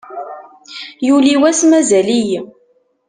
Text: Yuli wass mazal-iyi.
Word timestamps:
Yuli 1.07 1.33
wass 1.41 1.59
mazal-iyi. 1.69 2.39